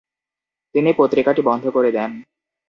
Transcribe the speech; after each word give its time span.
তিনি 0.75 0.89
পত্রিকাটি 0.97 1.41
বন্ধ 1.41 1.63
করে 1.69 1.89
দেন। 1.91 2.11